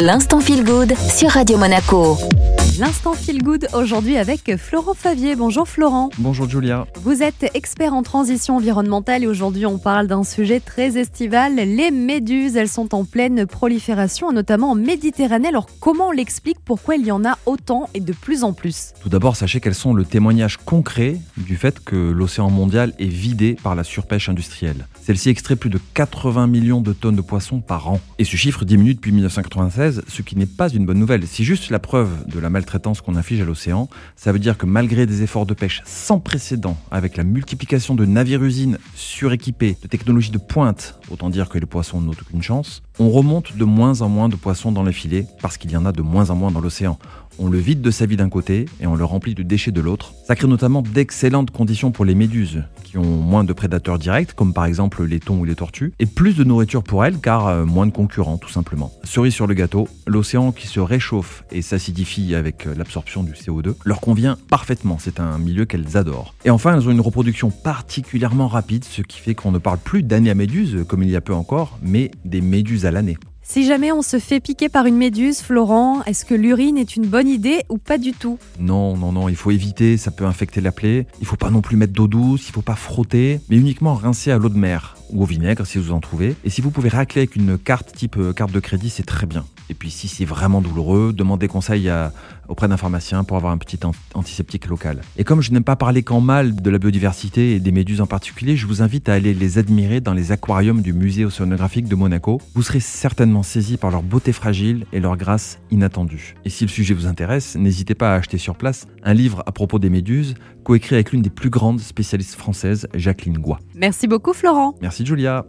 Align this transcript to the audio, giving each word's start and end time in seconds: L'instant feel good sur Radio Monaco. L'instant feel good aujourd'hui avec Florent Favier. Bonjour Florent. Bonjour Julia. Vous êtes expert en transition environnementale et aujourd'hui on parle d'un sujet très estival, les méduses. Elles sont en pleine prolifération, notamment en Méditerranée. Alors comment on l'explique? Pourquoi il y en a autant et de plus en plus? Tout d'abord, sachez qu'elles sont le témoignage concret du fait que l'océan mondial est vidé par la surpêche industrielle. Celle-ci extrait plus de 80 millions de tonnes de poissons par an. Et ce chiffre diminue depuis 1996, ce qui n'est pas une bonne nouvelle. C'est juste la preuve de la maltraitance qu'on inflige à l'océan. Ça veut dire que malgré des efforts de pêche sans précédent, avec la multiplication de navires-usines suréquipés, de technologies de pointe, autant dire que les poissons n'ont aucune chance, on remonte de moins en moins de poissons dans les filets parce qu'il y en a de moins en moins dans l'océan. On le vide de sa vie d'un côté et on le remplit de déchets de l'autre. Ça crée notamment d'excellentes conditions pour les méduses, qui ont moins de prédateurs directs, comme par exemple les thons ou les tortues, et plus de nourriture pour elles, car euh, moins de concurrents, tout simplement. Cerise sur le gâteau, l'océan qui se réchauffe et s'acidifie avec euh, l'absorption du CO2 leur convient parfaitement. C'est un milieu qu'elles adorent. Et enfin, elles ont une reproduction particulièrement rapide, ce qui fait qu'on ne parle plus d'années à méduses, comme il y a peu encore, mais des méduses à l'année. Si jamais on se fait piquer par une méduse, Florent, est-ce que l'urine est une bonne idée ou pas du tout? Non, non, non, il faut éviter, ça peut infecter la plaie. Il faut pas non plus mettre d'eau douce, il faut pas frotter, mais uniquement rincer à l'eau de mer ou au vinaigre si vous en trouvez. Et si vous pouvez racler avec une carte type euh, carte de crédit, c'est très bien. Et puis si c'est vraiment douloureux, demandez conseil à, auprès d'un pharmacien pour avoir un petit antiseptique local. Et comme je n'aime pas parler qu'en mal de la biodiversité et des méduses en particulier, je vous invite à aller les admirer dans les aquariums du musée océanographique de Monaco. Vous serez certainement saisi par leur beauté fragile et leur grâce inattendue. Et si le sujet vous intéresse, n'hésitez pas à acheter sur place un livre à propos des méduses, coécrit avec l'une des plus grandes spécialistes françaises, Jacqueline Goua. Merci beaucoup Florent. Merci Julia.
L'instant 0.00 0.38
feel 0.40 0.62
good 0.62 0.94
sur 0.96 1.28
Radio 1.30 1.58
Monaco. 1.58 2.16
L'instant 2.78 3.14
feel 3.14 3.42
good 3.42 3.66
aujourd'hui 3.72 4.18
avec 4.18 4.56
Florent 4.56 4.94
Favier. 4.94 5.34
Bonjour 5.34 5.66
Florent. 5.66 6.10
Bonjour 6.18 6.48
Julia. 6.48 6.86
Vous 7.02 7.24
êtes 7.24 7.50
expert 7.54 7.92
en 7.92 8.04
transition 8.04 8.54
environnementale 8.54 9.24
et 9.24 9.26
aujourd'hui 9.26 9.66
on 9.66 9.78
parle 9.78 10.06
d'un 10.06 10.22
sujet 10.22 10.60
très 10.60 10.96
estival, 10.96 11.56
les 11.56 11.90
méduses. 11.90 12.54
Elles 12.54 12.68
sont 12.68 12.94
en 12.94 13.04
pleine 13.04 13.46
prolifération, 13.46 14.30
notamment 14.30 14.70
en 14.70 14.74
Méditerranée. 14.76 15.48
Alors 15.48 15.66
comment 15.80 16.10
on 16.10 16.12
l'explique? 16.12 16.58
Pourquoi 16.64 16.94
il 16.94 17.04
y 17.04 17.10
en 17.10 17.24
a 17.24 17.36
autant 17.46 17.90
et 17.94 18.00
de 18.00 18.12
plus 18.12 18.44
en 18.44 18.52
plus? 18.52 18.92
Tout 19.02 19.08
d'abord, 19.08 19.34
sachez 19.34 19.58
qu'elles 19.58 19.74
sont 19.74 19.92
le 19.92 20.04
témoignage 20.04 20.56
concret 20.58 21.16
du 21.36 21.56
fait 21.56 21.80
que 21.80 21.96
l'océan 21.96 22.48
mondial 22.48 22.92
est 23.00 23.06
vidé 23.06 23.56
par 23.60 23.74
la 23.74 23.82
surpêche 23.82 24.28
industrielle. 24.28 24.86
Celle-ci 25.02 25.30
extrait 25.30 25.56
plus 25.56 25.70
de 25.70 25.80
80 25.94 26.46
millions 26.46 26.80
de 26.80 26.92
tonnes 26.92 27.16
de 27.16 27.22
poissons 27.22 27.58
par 27.58 27.90
an. 27.90 28.00
Et 28.20 28.24
ce 28.24 28.36
chiffre 28.36 28.64
diminue 28.64 28.94
depuis 28.94 29.10
1996, 29.10 30.02
ce 30.06 30.22
qui 30.22 30.36
n'est 30.36 30.46
pas 30.46 30.68
une 30.68 30.86
bonne 30.86 30.98
nouvelle. 30.98 31.26
C'est 31.26 31.42
juste 31.42 31.70
la 31.70 31.80
preuve 31.80 32.10
de 32.28 32.38
la 32.38 32.50
maltraitance 32.50 32.67
qu'on 33.04 33.16
inflige 33.16 33.40
à 33.40 33.44
l'océan. 33.44 33.88
Ça 34.16 34.32
veut 34.32 34.38
dire 34.38 34.58
que 34.58 34.66
malgré 34.66 35.06
des 35.06 35.22
efforts 35.22 35.46
de 35.46 35.54
pêche 35.54 35.82
sans 35.84 36.20
précédent, 36.20 36.76
avec 36.90 37.16
la 37.16 37.24
multiplication 37.24 37.94
de 37.94 38.04
navires-usines 38.04 38.78
suréquipés, 38.94 39.76
de 39.82 39.88
technologies 39.88 40.30
de 40.30 40.38
pointe, 40.38 40.98
autant 41.10 41.30
dire 41.30 41.48
que 41.48 41.58
les 41.58 41.66
poissons 41.66 42.00
n'ont 42.00 42.12
aucune 42.12 42.42
chance, 42.42 42.82
on 42.98 43.10
remonte 43.10 43.56
de 43.56 43.64
moins 43.64 44.00
en 44.02 44.08
moins 44.08 44.28
de 44.28 44.36
poissons 44.36 44.72
dans 44.72 44.82
les 44.82 44.92
filets 44.92 45.26
parce 45.40 45.56
qu'il 45.56 45.70
y 45.70 45.76
en 45.76 45.86
a 45.86 45.92
de 45.92 46.02
moins 46.02 46.30
en 46.30 46.36
moins 46.36 46.50
dans 46.50 46.60
l'océan. 46.60 46.98
On 47.40 47.48
le 47.48 47.58
vide 47.58 47.82
de 47.82 47.92
sa 47.92 48.04
vie 48.04 48.16
d'un 48.16 48.28
côté 48.28 48.64
et 48.80 48.88
on 48.88 48.96
le 48.96 49.04
remplit 49.04 49.36
de 49.36 49.44
déchets 49.44 49.70
de 49.70 49.80
l'autre. 49.80 50.12
Ça 50.26 50.34
crée 50.34 50.48
notamment 50.48 50.82
d'excellentes 50.82 51.52
conditions 51.52 51.92
pour 51.92 52.04
les 52.04 52.16
méduses, 52.16 52.64
qui 52.82 52.98
ont 52.98 53.04
moins 53.04 53.44
de 53.44 53.52
prédateurs 53.52 54.00
directs, 54.00 54.32
comme 54.34 54.52
par 54.52 54.64
exemple 54.64 55.04
les 55.04 55.20
thons 55.20 55.38
ou 55.38 55.44
les 55.44 55.54
tortues, 55.54 55.92
et 56.00 56.06
plus 56.06 56.34
de 56.34 56.42
nourriture 56.42 56.82
pour 56.82 57.04
elles, 57.04 57.18
car 57.20 57.46
euh, 57.46 57.64
moins 57.64 57.86
de 57.86 57.92
concurrents, 57.92 58.38
tout 58.38 58.48
simplement. 58.48 58.90
Cerise 59.04 59.34
sur 59.34 59.46
le 59.46 59.54
gâteau, 59.54 59.86
l'océan 60.08 60.50
qui 60.50 60.66
se 60.66 60.80
réchauffe 60.80 61.44
et 61.52 61.62
s'acidifie 61.62 62.34
avec 62.34 62.57
euh, 62.66 62.74
l'absorption 62.76 63.22
du 63.22 63.32
CO2 63.32 63.74
leur 63.84 64.00
convient 64.00 64.36
parfaitement. 64.48 64.98
C'est 65.00 65.20
un 65.20 65.38
milieu 65.38 65.64
qu'elles 65.64 65.96
adorent. 65.96 66.34
Et 66.44 66.50
enfin, 66.50 66.76
elles 66.76 66.88
ont 66.88 66.92
une 66.92 67.00
reproduction 67.00 67.50
particulièrement 67.50 68.48
rapide, 68.48 68.84
ce 68.84 69.02
qui 69.02 69.18
fait 69.18 69.34
qu'on 69.34 69.52
ne 69.52 69.58
parle 69.58 69.78
plus 69.78 70.02
d'années 70.02 70.30
à 70.30 70.34
méduses, 70.34 70.84
comme 70.88 71.02
il 71.02 71.10
y 71.10 71.16
a 71.16 71.20
peu 71.20 71.34
encore, 71.34 71.78
mais 71.82 72.10
des 72.24 72.40
méduses 72.40 72.86
à 72.86 72.90
l'année. 72.90 73.18
Si 73.50 73.64
jamais 73.64 73.92
on 73.92 74.02
se 74.02 74.18
fait 74.18 74.40
piquer 74.40 74.68
par 74.68 74.84
une 74.84 74.98
méduse, 74.98 75.40
Florent, 75.40 76.02
est-ce 76.04 76.26
que 76.26 76.34
l'urine 76.34 76.76
est 76.76 76.96
une 76.96 77.06
bonne 77.06 77.28
idée 77.28 77.62
ou 77.70 77.78
pas 77.78 77.96
du 77.96 78.12
tout? 78.12 78.38
Non, 78.60 78.94
non, 78.94 79.10
non, 79.10 79.30
il 79.30 79.36
faut 79.36 79.50
éviter, 79.50 79.96
ça 79.96 80.10
peut 80.10 80.26
infecter 80.26 80.60
la 80.60 80.70
plaie. 80.70 81.06
Il 81.22 81.26
faut 81.26 81.36
pas 81.36 81.48
non 81.48 81.62
plus 81.62 81.78
mettre 81.78 81.94
d'eau 81.94 82.08
douce, 82.08 82.46
il 82.46 82.52
faut 82.52 82.60
pas 82.60 82.76
frotter, 82.76 83.40
mais 83.48 83.56
uniquement 83.56 83.94
rincer 83.94 84.32
à 84.32 84.36
l'eau 84.36 84.50
de 84.50 84.58
mer 84.58 84.97
ou 85.10 85.22
au 85.22 85.26
vinaigre 85.26 85.66
si 85.66 85.78
vous 85.78 85.92
en 85.92 86.00
trouvez. 86.00 86.34
Et 86.44 86.50
si 86.50 86.60
vous 86.60 86.70
pouvez 86.70 86.88
racler 86.88 87.22
avec 87.22 87.36
une 87.36 87.58
carte 87.58 87.92
type 87.92 88.16
euh, 88.16 88.32
carte 88.32 88.52
de 88.52 88.60
crédit, 88.60 88.90
c'est 88.90 89.06
très 89.06 89.26
bien. 89.26 89.44
Et 89.70 89.74
puis 89.74 89.90
si 89.90 90.08
c'est 90.08 90.24
vraiment 90.24 90.60
douloureux, 90.60 91.12
demandez 91.12 91.46
conseil 91.46 91.88
à, 91.88 92.12
auprès 92.48 92.68
d'un 92.68 92.76
pharmacien 92.76 93.24
pour 93.24 93.36
avoir 93.36 93.52
un 93.52 93.58
petit 93.58 93.78
antiseptique 94.14 94.66
local. 94.66 95.02
Et 95.16 95.24
comme 95.24 95.42
je 95.42 95.52
n'aime 95.52 95.64
pas 95.64 95.76
parler 95.76 96.02
qu'en 96.02 96.20
mal 96.20 96.56
de 96.56 96.70
la 96.70 96.78
biodiversité 96.78 97.54
et 97.54 97.60
des 97.60 97.72
méduses 97.72 98.00
en 98.00 98.06
particulier, 98.06 98.56
je 98.56 98.66
vous 98.66 98.82
invite 98.82 99.08
à 99.08 99.14
aller 99.14 99.34
les 99.34 99.58
admirer 99.58 100.00
dans 100.00 100.14
les 100.14 100.32
aquariums 100.32 100.80
du 100.80 100.92
musée 100.92 101.24
océanographique 101.24 101.88
de 101.88 101.94
Monaco. 101.94 102.40
Vous 102.54 102.62
serez 102.62 102.80
certainement 102.80 103.42
saisi 103.42 103.76
par 103.76 103.90
leur 103.90 104.02
beauté 104.02 104.32
fragile 104.32 104.86
et 104.92 105.00
leur 105.00 105.16
grâce 105.16 105.58
inattendue. 105.70 106.34
Et 106.44 106.50
si 106.50 106.64
le 106.64 106.70
sujet 106.70 106.94
vous 106.94 107.06
intéresse, 107.06 107.56
n'hésitez 107.56 107.94
pas 107.94 108.14
à 108.14 108.16
acheter 108.16 108.38
sur 108.38 108.56
place 108.56 108.86
un 109.04 109.14
livre 109.14 109.42
à 109.46 109.52
propos 109.52 109.78
des 109.78 109.90
méduses, 109.90 110.34
coécrit 110.64 110.96
avec 110.96 111.12
l'une 111.12 111.22
des 111.22 111.30
plus 111.30 111.50
grandes 111.50 111.80
spécialistes 111.80 112.34
françaises, 112.34 112.88
Jacqueline 112.94 113.38
Goua. 113.38 113.58
Merci 113.74 114.06
beaucoup 114.06 114.32
Florent. 114.32 114.74
Merci 114.98 115.06
Julia. 115.06 115.48